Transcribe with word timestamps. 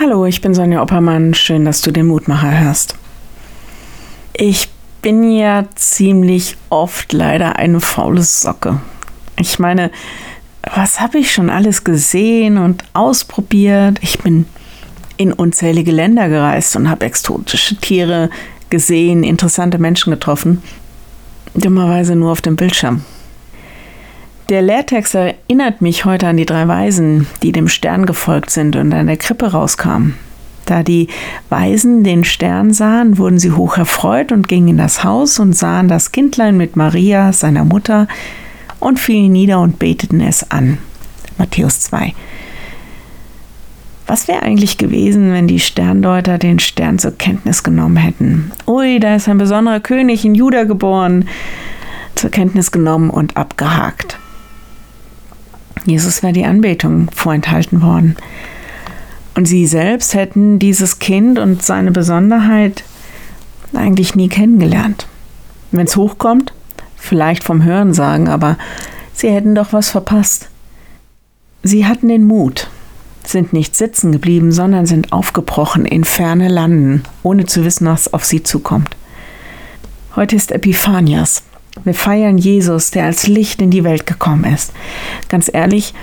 Hallo, 0.00 0.26
ich 0.26 0.40
bin 0.40 0.54
Sonja 0.54 0.80
Oppermann. 0.80 1.34
Schön, 1.34 1.64
dass 1.64 1.80
du 1.80 1.90
den 1.90 2.06
Mutmacher 2.06 2.60
hörst. 2.60 2.94
Ich 4.32 4.68
bin 5.02 5.32
ja 5.32 5.64
ziemlich 5.74 6.56
oft 6.70 7.12
leider 7.12 7.56
eine 7.56 7.80
faule 7.80 8.22
Socke. 8.22 8.80
Ich 9.40 9.58
meine, 9.58 9.90
was 10.72 11.00
habe 11.00 11.18
ich 11.18 11.32
schon 11.32 11.50
alles 11.50 11.82
gesehen 11.82 12.58
und 12.58 12.84
ausprobiert? 12.92 13.98
Ich 14.00 14.20
bin 14.20 14.46
in 15.16 15.32
unzählige 15.32 15.90
Länder 15.90 16.28
gereist 16.28 16.76
und 16.76 16.88
habe 16.88 17.04
exotische 17.04 17.74
Tiere 17.74 18.30
gesehen, 18.70 19.24
interessante 19.24 19.78
Menschen 19.78 20.12
getroffen. 20.12 20.62
Dummerweise 21.54 22.14
nur 22.14 22.30
auf 22.30 22.40
dem 22.40 22.54
Bildschirm. 22.54 23.02
Der 24.48 24.62
Lehrtext 24.62 25.14
erinnert 25.14 25.82
mich 25.82 26.06
heute 26.06 26.26
an 26.26 26.38
die 26.38 26.46
drei 26.46 26.66
Weisen, 26.66 27.26
die 27.42 27.52
dem 27.52 27.68
Stern 27.68 28.06
gefolgt 28.06 28.48
sind 28.48 28.76
und 28.76 28.94
an 28.94 29.06
der 29.06 29.18
Krippe 29.18 29.52
rauskamen. 29.52 30.14
Da 30.64 30.82
die 30.82 31.08
Weisen 31.50 32.02
den 32.02 32.24
Stern 32.24 32.72
sahen, 32.72 33.18
wurden 33.18 33.38
sie 33.38 33.52
hoch 33.52 33.76
erfreut 33.76 34.32
und 34.32 34.48
gingen 34.48 34.68
in 34.68 34.78
das 34.78 35.04
Haus 35.04 35.38
und 35.38 35.54
sahen 35.54 35.88
das 35.88 36.12
Kindlein 36.12 36.56
mit 36.56 36.76
Maria, 36.76 37.34
seiner 37.34 37.66
Mutter, 37.66 38.08
und 38.80 38.98
fielen 38.98 39.32
nieder 39.32 39.60
und 39.60 39.78
beteten 39.78 40.22
es 40.22 40.50
an. 40.50 40.78
Matthäus 41.36 41.80
2. 41.80 42.14
Was 44.06 44.28
wäre 44.28 44.42
eigentlich 44.42 44.78
gewesen, 44.78 45.34
wenn 45.34 45.46
die 45.46 45.60
Sterndeuter 45.60 46.38
den 46.38 46.58
Stern 46.58 46.98
zur 46.98 47.12
Kenntnis 47.12 47.62
genommen 47.62 47.98
hätten? 47.98 48.50
Ui, 48.66 48.98
da 48.98 49.16
ist 49.16 49.28
ein 49.28 49.36
besonderer 49.36 49.80
König 49.80 50.24
in 50.24 50.34
Juda 50.34 50.64
geboren. 50.64 51.28
Zur 52.14 52.30
Kenntnis 52.30 52.70
genommen 52.72 53.10
und 53.10 53.36
abgehakt. 53.36 54.18
Jesus 55.88 56.22
wäre 56.22 56.32
die 56.34 56.44
Anbetung 56.44 57.10
vorenthalten 57.10 57.80
worden. 57.80 58.16
Und 59.34 59.46
sie 59.46 59.66
selbst 59.66 60.14
hätten 60.14 60.58
dieses 60.58 60.98
Kind 60.98 61.38
und 61.38 61.62
seine 61.62 61.92
Besonderheit 61.92 62.84
eigentlich 63.72 64.14
nie 64.14 64.28
kennengelernt. 64.28 65.06
Wenn 65.70 65.86
es 65.86 65.96
hochkommt, 65.96 66.52
vielleicht 66.96 67.44
vom 67.44 67.62
Hören 67.62 67.94
sagen, 67.94 68.28
aber 68.28 68.58
sie 69.14 69.30
hätten 69.30 69.54
doch 69.54 69.72
was 69.72 69.90
verpasst. 69.90 70.48
Sie 71.62 71.86
hatten 71.86 72.08
den 72.08 72.24
Mut, 72.24 72.68
sind 73.24 73.52
nicht 73.52 73.76
sitzen 73.76 74.12
geblieben, 74.12 74.52
sondern 74.52 74.86
sind 74.86 75.12
aufgebrochen 75.12 75.84
in 75.86 76.04
ferne 76.04 76.48
Landen, 76.48 77.02
ohne 77.22 77.46
zu 77.46 77.64
wissen, 77.64 77.86
was 77.86 78.12
auf 78.12 78.24
sie 78.24 78.42
zukommt. 78.42 78.96
Heute 80.16 80.36
ist 80.36 80.52
Epiphanias, 80.52 81.42
wir 81.84 81.94
feiern 81.94 82.38
Jesus, 82.38 82.90
der 82.90 83.04
als 83.04 83.26
Licht 83.26 83.62
in 83.62 83.70
die 83.70 83.84
Welt 83.84 84.06
gekommen 84.06 84.44
ist. 84.52 84.72
Ganz 85.28 85.50
ehrlich, 85.52 85.94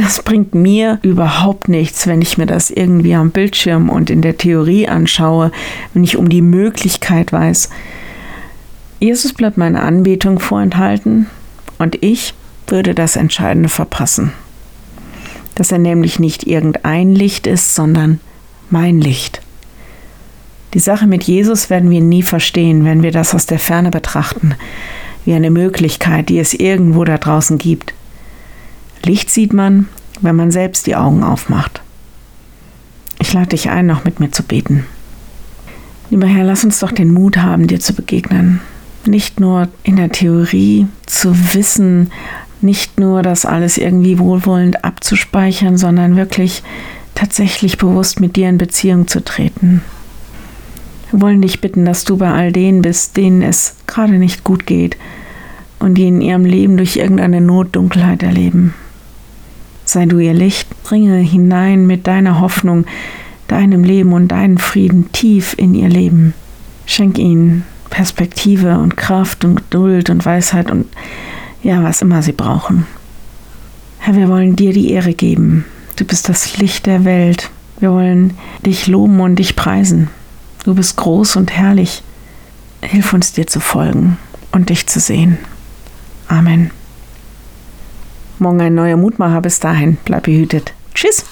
das 0.00 0.22
bringt 0.22 0.54
mir 0.54 0.98
überhaupt 1.02 1.68
nichts, 1.68 2.06
wenn 2.06 2.22
ich 2.22 2.38
mir 2.38 2.46
das 2.46 2.70
irgendwie 2.70 3.14
am 3.14 3.30
Bildschirm 3.30 3.88
und 3.88 4.10
in 4.10 4.22
der 4.22 4.36
Theorie 4.36 4.88
anschaue, 4.88 5.50
wenn 5.94 6.04
ich 6.04 6.16
um 6.16 6.28
die 6.28 6.42
Möglichkeit 6.42 7.32
weiß. 7.32 7.70
Jesus 9.00 9.32
bleibt 9.32 9.58
meine 9.58 9.82
Anbetung 9.82 10.38
vorenthalten 10.38 11.26
und 11.78 12.02
ich 12.02 12.34
würde 12.66 12.94
das 12.94 13.16
Entscheidende 13.16 13.68
verpassen. 13.68 14.32
Dass 15.54 15.72
er 15.72 15.78
nämlich 15.78 16.18
nicht 16.18 16.46
irgendein 16.46 17.14
Licht 17.14 17.46
ist, 17.46 17.74
sondern 17.74 18.20
mein 18.70 19.00
Licht. 19.00 19.41
Die 20.74 20.78
Sache 20.78 21.06
mit 21.06 21.24
Jesus 21.24 21.68
werden 21.68 21.90
wir 21.90 22.00
nie 22.00 22.22
verstehen, 22.22 22.84
wenn 22.84 23.02
wir 23.02 23.12
das 23.12 23.34
aus 23.34 23.46
der 23.46 23.58
Ferne 23.58 23.90
betrachten, 23.90 24.54
wie 25.24 25.34
eine 25.34 25.50
Möglichkeit, 25.50 26.28
die 26.28 26.38
es 26.38 26.54
irgendwo 26.54 27.04
da 27.04 27.18
draußen 27.18 27.58
gibt. 27.58 27.92
Licht 29.04 29.30
sieht 29.30 29.52
man, 29.52 29.88
wenn 30.20 30.36
man 30.36 30.50
selbst 30.50 30.86
die 30.86 30.96
Augen 30.96 31.22
aufmacht. 31.22 31.82
Ich 33.18 33.32
lade 33.32 33.48
dich 33.48 33.70
ein, 33.70 33.86
noch 33.86 34.04
mit 34.04 34.18
mir 34.18 34.30
zu 34.30 34.42
beten. 34.42 34.86
Lieber 36.10 36.26
Herr, 36.26 36.44
lass 36.44 36.64
uns 36.64 36.80
doch 36.80 36.92
den 36.92 37.12
Mut 37.12 37.36
haben, 37.36 37.66
dir 37.66 37.80
zu 37.80 37.94
begegnen. 37.94 38.60
Nicht 39.04 39.40
nur 39.40 39.68
in 39.82 39.96
der 39.96 40.10
Theorie 40.10 40.86
zu 41.06 41.54
wissen, 41.54 42.12
nicht 42.60 42.98
nur 42.98 43.22
das 43.22 43.44
alles 43.44 43.76
irgendwie 43.76 44.18
wohlwollend 44.18 44.84
abzuspeichern, 44.84 45.76
sondern 45.76 46.16
wirklich 46.16 46.62
tatsächlich 47.14 47.78
bewusst 47.78 48.20
mit 48.20 48.36
dir 48.36 48.48
in 48.48 48.58
Beziehung 48.58 49.08
zu 49.08 49.22
treten. 49.24 49.82
Wir 51.12 51.20
wollen 51.20 51.42
dich 51.42 51.60
bitten, 51.60 51.84
dass 51.84 52.04
du 52.04 52.16
bei 52.16 52.32
all 52.32 52.52
denen 52.52 52.80
bist, 52.80 53.18
denen 53.18 53.42
es 53.42 53.76
gerade 53.86 54.14
nicht 54.14 54.44
gut 54.44 54.64
geht 54.66 54.96
und 55.78 55.94
die 55.94 56.08
in 56.08 56.22
ihrem 56.22 56.46
Leben 56.46 56.78
durch 56.78 56.96
irgendeine 56.96 57.42
Notdunkelheit 57.42 58.22
erleben. 58.22 58.72
Sei 59.84 60.06
du 60.06 60.18
ihr 60.18 60.32
Licht, 60.32 60.68
bringe 60.84 61.18
hinein 61.18 61.86
mit 61.86 62.06
deiner 62.06 62.40
Hoffnung, 62.40 62.86
deinem 63.46 63.84
Leben 63.84 64.14
und 64.14 64.28
deinen 64.28 64.56
Frieden 64.56 65.12
tief 65.12 65.54
in 65.58 65.74
ihr 65.74 65.90
Leben. 65.90 66.32
Schenk 66.86 67.18
ihnen 67.18 67.66
Perspektive 67.90 68.78
und 68.78 68.96
Kraft 68.96 69.44
und 69.44 69.56
Geduld 69.56 70.08
und 70.08 70.24
Weisheit 70.24 70.70
und 70.70 70.86
ja, 71.62 71.82
was 71.82 72.00
immer 72.00 72.22
sie 72.22 72.32
brauchen. 72.32 72.86
Herr, 73.98 74.16
wir 74.16 74.30
wollen 74.30 74.56
dir 74.56 74.72
die 74.72 74.90
Ehre 74.90 75.12
geben. 75.12 75.66
Du 75.96 76.06
bist 76.06 76.30
das 76.30 76.56
Licht 76.56 76.86
der 76.86 77.04
Welt. 77.04 77.50
Wir 77.80 77.92
wollen 77.92 78.32
dich 78.64 78.86
loben 78.86 79.20
und 79.20 79.36
dich 79.36 79.56
preisen. 79.56 80.08
Du 80.64 80.74
bist 80.74 80.96
groß 80.96 81.36
und 81.36 81.50
herrlich. 81.50 82.02
Hilf 82.82 83.12
uns 83.12 83.32
dir 83.32 83.46
zu 83.46 83.60
folgen 83.60 84.18
und 84.52 84.68
dich 84.68 84.86
zu 84.86 85.00
sehen. 85.00 85.38
Amen. 86.28 86.70
Morgen 88.38 88.60
ein 88.60 88.74
neuer 88.74 88.96
Mutmacher. 88.96 89.40
Bis 89.40 89.60
dahin, 89.60 89.98
bleib 90.04 90.24
behütet. 90.24 90.72
Tschüss. 90.94 91.24